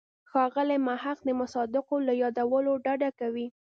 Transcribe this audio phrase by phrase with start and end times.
[0.29, 3.47] ښاغلی محق د مصادقو له یادولو ډډه کوي.